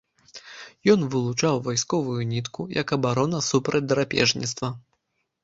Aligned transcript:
Ён 0.93 0.99
вылучаў 1.15 1.59
васковую 1.67 2.17
нітку, 2.33 2.67
як 2.81 2.87
абарона 2.99 3.43
супраць 3.51 3.85
драпежніцтва. 3.93 4.73